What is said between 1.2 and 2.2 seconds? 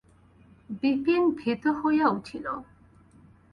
ভীত হইয়া